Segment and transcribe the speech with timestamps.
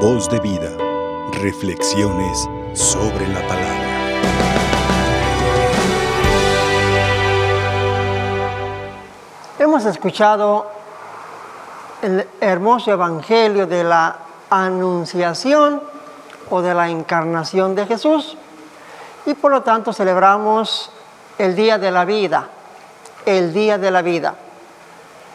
[0.00, 0.76] Voz de vida.
[1.40, 3.86] Reflexiones sobre la palabra.
[9.58, 10.66] Hemos escuchado
[12.02, 14.18] el hermoso evangelio de la
[14.50, 15.80] anunciación
[16.50, 18.36] o de la encarnación de Jesús
[19.24, 20.90] y por lo tanto celebramos
[21.38, 22.48] el día de la vida,
[23.24, 24.34] el día de la vida.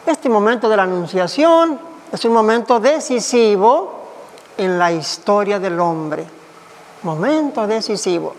[0.06, 1.80] Este momento de la anunciación
[2.12, 4.01] es un momento decisivo
[4.62, 6.24] en la historia del hombre,
[7.02, 8.36] momento decisivo.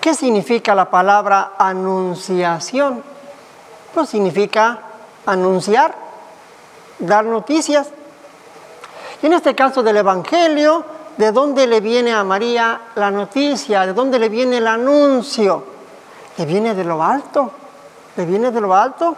[0.00, 3.02] ¿Qué significa la palabra anunciación?
[3.92, 4.78] Pues significa
[5.26, 5.96] anunciar,
[7.00, 7.88] dar noticias.
[9.20, 10.84] Y en este caso del Evangelio,
[11.16, 13.84] ¿de dónde le viene a María la noticia?
[13.84, 15.64] ¿De dónde le viene el anuncio?
[16.36, 17.50] Le viene de lo alto,
[18.14, 19.16] le viene de lo alto.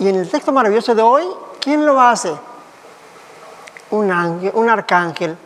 [0.00, 1.22] Y en el texto maravilloso de hoy,
[1.60, 2.47] ¿quién lo hace?
[3.90, 5.36] Un, un arcángel.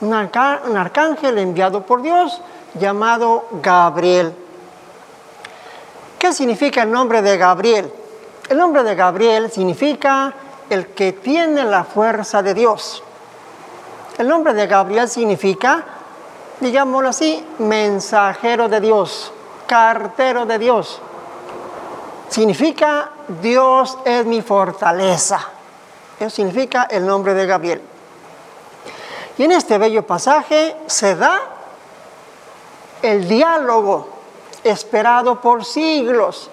[0.00, 2.40] Un, un arcángel enviado por Dios
[2.74, 4.34] llamado Gabriel.
[6.18, 7.92] ¿Qué significa el nombre de Gabriel?
[8.48, 10.32] El nombre de Gabriel significa
[10.70, 13.02] el que tiene la fuerza de Dios.
[14.18, 15.84] El nombre de Gabriel significa,
[16.60, 19.32] digámoslo así, mensajero de Dios,
[19.66, 21.00] cartero de Dios.
[22.28, 25.48] Significa Dios es mi fortaleza.
[26.22, 27.82] Eso significa el nombre de Gabriel.
[29.38, 31.40] Y en este bello pasaje se da
[33.02, 34.06] el diálogo
[34.62, 36.48] esperado por siglos.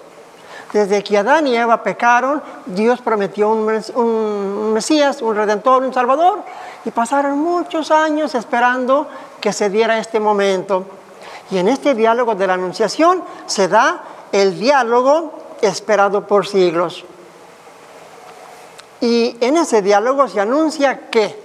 [0.72, 6.40] Desde que Adán y Eva pecaron, Dios prometió un, Mesías, un Redentor, un Salvador,
[6.84, 9.06] y pasaron muchos años esperando
[9.40, 10.84] que se diera este momento.
[11.52, 17.04] Y en este diálogo de la Anunciación se da el diálogo esperado por siglos.
[19.00, 21.40] Y en ese diálogo se anuncia que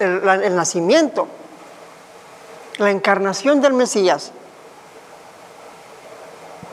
[0.00, 1.28] el nacimiento,
[2.78, 4.32] la encarnación del Mesías,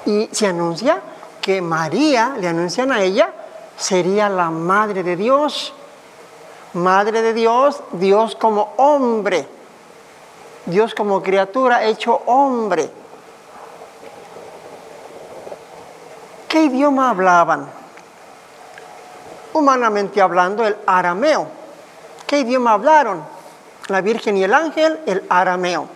[0.06, 1.02] y se anuncia
[1.42, 3.34] que María, le anuncian a ella,
[3.78, 5.74] sería la madre de Dios.
[6.74, 9.48] Madre de Dios, Dios como hombre,
[10.66, 12.90] Dios como criatura hecho hombre.
[16.48, 17.83] ¿Qué idioma hablaban?
[19.54, 21.48] Humanamente hablando, el arameo.
[22.26, 23.24] ¿Qué idioma hablaron?
[23.88, 25.88] La Virgen y el ángel, el arameo.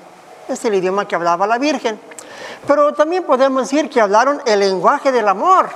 [0.48, 2.00] Es el idioma que hablaba la Virgen.
[2.66, 5.70] Pero también podemos decir que hablaron el lenguaje del amor,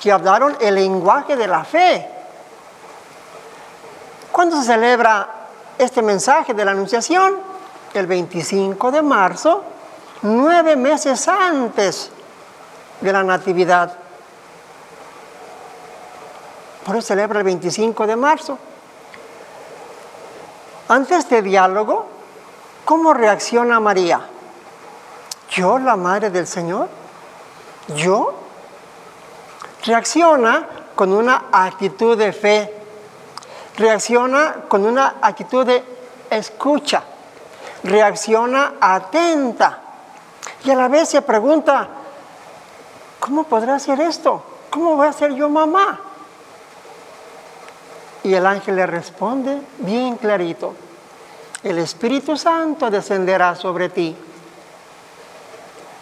[0.00, 2.08] que hablaron el lenguaje de la fe.
[4.30, 5.28] ¿Cuándo se celebra
[5.78, 7.34] este mensaje de la Anunciación?
[7.92, 9.64] El 25 de marzo,
[10.22, 12.10] nueve meses antes
[13.00, 13.99] de la Natividad.
[16.90, 18.58] Por celebra el 25 de marzo.
[20.88, 22.04] Ante este diálogo,
[22.84, 24.20] ¿cómo reacciona María?
[25.50, 26.88] ¿Yo, la madre del Señor?
[27.94, 28.34] ¿Yo?
[29.84, 32.74] Reacciona con una actitud de fe,
[33.76, 35.84] reacciona con una actitud de
[36.28, 37.04] escucha,
[37.84, 39.78] reacciona atenta
[40.64, 41.86] y a la vez se pregunta,
[43.20, 44.42] ¿cómo podrá hacer esto?
[44.70, 46.09] ¿Cómo voy a ser yo mamá?
[48.22, 50.74] Y el ángel le responde bien clarito,
[51.62, 54.16] el Espíritu Santo descenderá sobre ti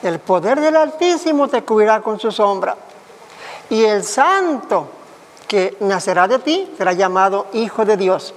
[0.03, 2.77] el poder del Altísimo te cubrirá con su sombra.
[3.71, 4.89] Y el santo
[5.47, 8.35] que nacerá de ti será llamado Hijo de Dios.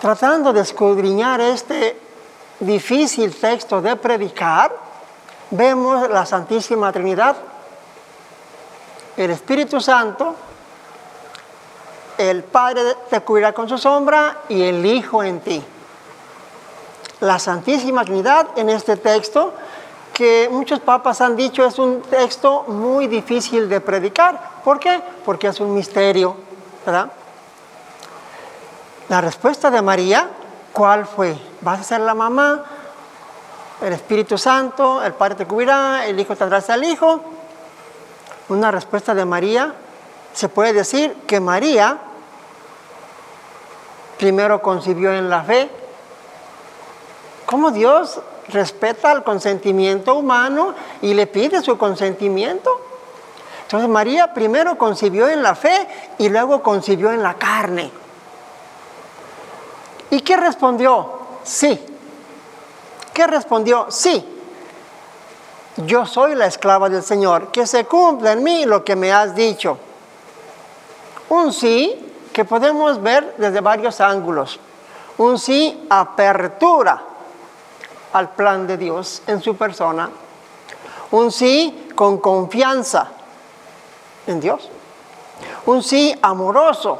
[0.00, 1.98] Tratando de escudriñar este
[2.60, 4.76] difícil texto de predicar,
[5.50, 7.36] vemos la Santísima Trinidad,
[9.16, 10.34] el Espíritu Santo,
[12.18, 15.64] el Padre te cubrirá con su sombra y el Hijo en ti
[17.24, 19.54] la Santísima Trinidad en este texto,
[20.12, 24.60] que muchos papas han dicho es un texto muy difícil de predicar.
[24.62, 25.02] ¿Por qué?
[25.24, 26.36] Porque es un misterio,
[26.84, 27.10] ¿verdad?
[29.08, 30.28] La respuesta de María,
[30.72, 31.36] ¿cuál fue?
[31.62, 32.62] ¿Vas a ser la mamá?
[33.80, 37.20] El Espíritu Santo, el Padre te cubrirá, el Hijo tendrás al Hijo.
[38.50, 39.74] Una respuesta de María,
[40.34, 41.98] se puede decir que María
[44.18, 45.70] primero concibió en la fe,
[47.46, 52.70] cómo Dios respeta el consentimiento humano y le pide su consentimiento.
[53.62, 55.88] Entonces María primero concibió en la fe
[56.18, 57.90] y luego concibió en la carne.
[60.10, 61.12] ¿Y qué respondió?
[61.42, 61.80] Sí.
[63.12, 63.86] ¿Qué respondió?
[63.88, 64.24] Sí.
[65.76, 69.34] Yo soy la esclava del Señor, que se cumpla en mí lo que me has
[69.34, 69.78] dicho.
[71.28, 74.58] Un sí que podemos ver desde varios ángulos.
[75.18, 77.02] Un sí apertura
[78.12, 80.10] al plan de Dios en su persona.
[81.12, 83.08] Un sí con confianza
[84.26, 84.68] en Dios.
[85.66, 86.98] Un sí amoroso.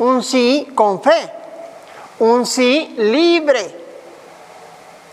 [0.00, 1.32] Un sí con fe.
[2.18, 3.86] Un sí libre.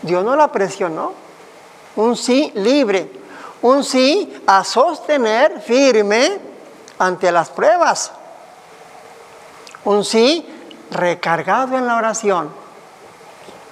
[0.02, 1.12] Dios no la presionó.
[1.96, 3.10] Un sí libre.
[3.62, 6.38] Un sí a sostener firme
[6.98, 8.12] ante las pruebas.
[9.86, 10.44] Un sí
[10.90, 12.50] recargado en la oración.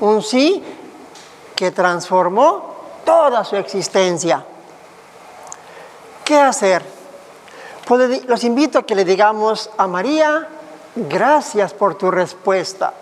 [0.01, 0.63] Un sí
[1.57, 2.75] que transformó
[3.05, 4.45] toda su existencia.
[6.25, 6.85] ¿Qué hacer?
[7.85, 10.49] Pues los invito a que le digamos a María,
[10.95, 12.95] gracias por tu respuesta,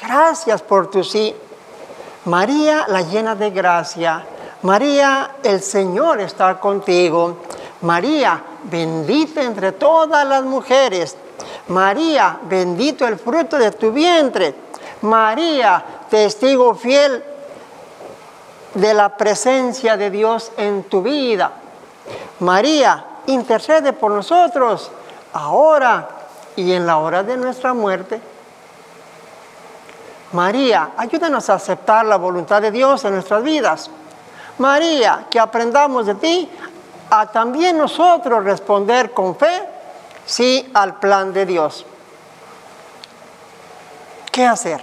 [0.00, 1.34] gracias por tu sí.
[2.26, 4.24] María, la llena de gracia.
[4.62, 7.38] María, el Señor está contigo.
[7.82, 11.16] María, bendita entre todas las mujeres.
[11.68, 14.54] María, bendito el fruto de tu vientre.
[15.02, 17.22] María, testigo fiel
[18.74, 21.52] de la presencia de Dios en tu vida.
[22.40, 24.90] María, intercede por nosotros
[25.32, 26.08] ahora
[26.54, 28.20] y en la hora de nuestra muerte.
[30.32, 33.90] María, ayúdanos a aceptar la voluntad de Dios en nuestras vidas.
[34.58, 36.50] María, que aprendamos de ti
[37.10, 39.65] a también nosotros responder con fe
[40.26, 41.86] sí al plan de Dios.
[44.30, 44.82] ¿Qué hacer?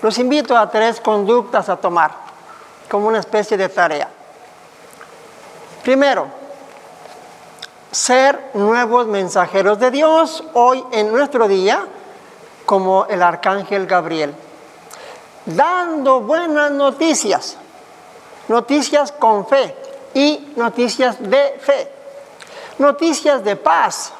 [0.00, 2.12] Los invito a tres conductas a tomar
[2.90, 4.08] como una especie de tarea.
[5.82, 6.28] Primero,
[7.90, 11.86] ser nuevos mensajeros de Dios hoy en nuestro día
[12.64, 14.34] como el arcángel Gabriel,
[15.46, 17.56] dando buenas noticias,
[18.48, 19.74] noticias con fe
[20.12, 21.92] y noticias de fe,
[22.78, 24.12] noticias de paz,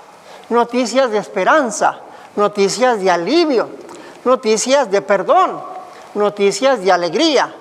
[0.48, 1.98] noticias de esperanza,
[2.36, 3.68] noticias de alivio,
[4.24, 5.60] noticias de perdón,
[6.14, 7.54] noticias de alegría,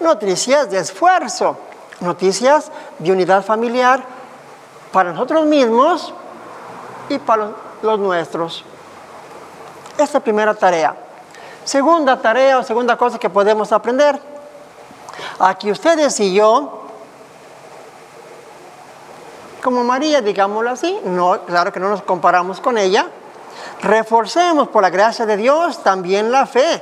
[0.00, 1.56] noticias de esfuerzo,
[2.00, 4.02] noticias de unidad familiar
[4.92, 6.12] para nosotros mismos
[7.08, 7.50] y para
[7.82, 8.64] los nuestros.
[9.98, 10.94] Esta primera tarea.
[11.64, 14.20] Segunda tarea o segunda cosa que podemos aprender.
[15.38, 16.85] Aquí ustedes y yo,
[19.66, 23.08] como María, digámoslo así, no, claro que no nos comparamos con ella,
[23.82, 26.80] reforcemos por la gracia de Dios también la fe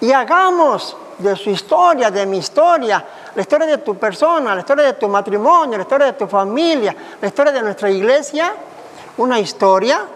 [0.00, 4.84] y hagamos de su historia, de mi historia, la historia de tu persona, la historia
[4.84, 8.54] de tu matrimonio, la historia de tu familia, la historia de nuestra iglesia,
[9.16, 10.06] una historia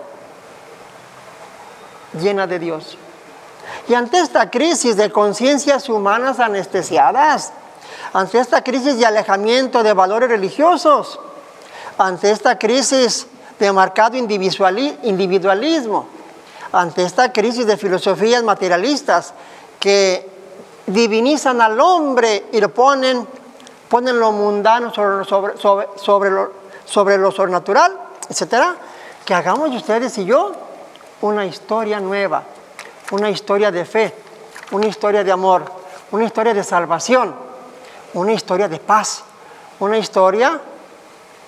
[2.12, 2.96] llena de Dios.
[3.88, 7.52] Y ante esta crisis de conciencias humanas anestesiadas,
[8.12, 11.18] ante esta crisis de alejamiento de valores religiosos,
[11.98, 13.26] ante esta crisis
[13.58, 16.06] de marcado individualismo,
[16.72, 19.32] ante esta crisis de filosofías materialistas
[19.80, 20.28] que
[20.86, 23.26] divinizan al hombre y lo ponen,
[23.88, 25.54] ponen lo mundano sobre, sobre,
[25.96, 26.52] sobre, lo,
[26.84, 27.92] sobre lo sobrenatural,
[28.28, 28.76] etc.,
[29.24, 30.52] que hagamos ustedes y yo
[31.22, 32.42] una historia nueva,
[33.10, 34.14] una historia de fe,
[34.70, 35.64] una historia de amor,
[36.12, 37.34] una historia de salvación,
[38.14, 39.24] una historia de paz,
[39.80, 40.60] una historia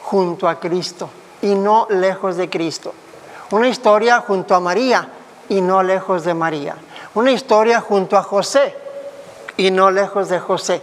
[0.08, 1.10] junto a Cristo
[1.42, 2.94] y no lejos de Cristo,
[3.50, 5.06] una historia junto a María
[5.50, 6.76] y no lejos de María,
[7.14, 8.74] una historia junto a José
[9.58, 10.82] y no lejos de José,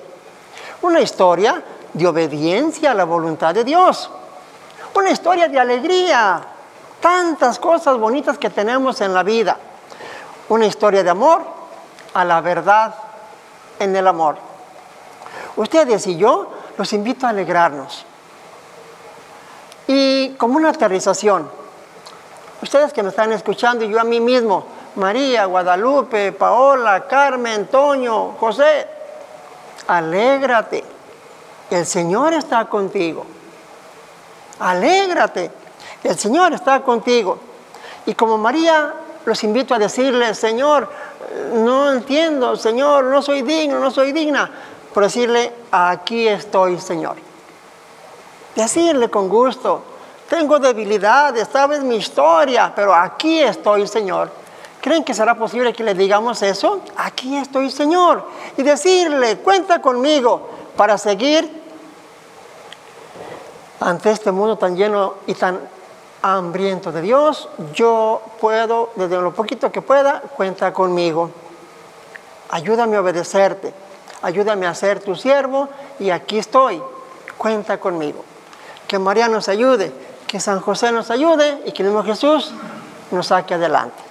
[0.84, 4.12] una historia de obediencia a la voluntad de Dios,
[4.94, 6.42] una historia de alegría,
[7.02, 9.58] tantas cosas bonitas que tenemos en la vida.
[10.50, 11.42] Una historia de amor
[12.14, 12.94] a la verdad
[13.80, 14.38] en el amor.
[15.56, 18.06] Ustedes y yo los invito a alegrarnos.
[19.88, 21.50] Y como una aterrización,
[22.62, 24.66] ustedes que me están escuchando y yo a mí mismo,
[24.96, 28.88] María, Guadalupe, Paola, Carmen, Toño, José,
[29.88, 30.84] alégrate.
[31.70, 33.26] El Señor está contigo.
[34.60, 35.52] Alégrate.
[36.04, 37.38] El Señor está contigo.
[38.06, 38.94] Y como María,
[39.26, 40.90] los invito a decirle, Señor,
[41.54, 44.50] no entiendo, Señor, no soy digno, no soy digna.
[44.94, 47.25] Por decirle, aquí estoy, Señor.
[48.56, 49.82] Decirle con gusto,
[50.30, 54.32] tengo debilidades, sabes mi historia, pero aquí estoy, Señor.
[54.82, 56.82] ¿Creen que será posible que le digamos eso?
[56.96, 58.24] Aquí estoy, Señor.
[58.56, 61.64] Y decirle, cuenta conmigo para seguir
[63.80, 65.60] ante este mundo tan lleno y tan
[66.22, 71.30] hambriento de Dios, yo puedo, desde lo poquito que pueda, cuenta conmigo.
[72.50, 73.74] Ayúdame a obedecerte,
[74.22, 75.70] ayúdame a ser tu siervo
[76.00, 76.82] y aquí estoy,
[77.38, 78.24] cuenta conmigo.
[78.88, 79.92] Que María nos ayude,
[80.28, 82.52] Que San José nos ayude y que el mismo Jesús
[83.12, 84.02] nos saque adelante.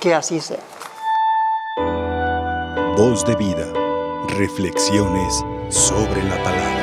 [0.00, 0.60] Que así sea.
[2.96, 3.66] Voz de vida.
[4.28, 6.77] Reflexiones sobre la palabra.